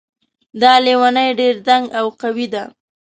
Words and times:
دا 0.61 0.73
لیونۍ 0.85 1.29
ډېر 1.39 1.55
دنګ 1.67 1.85
او 1.99 2.05
قوي 2.21 2.47
ده 2.53 2.63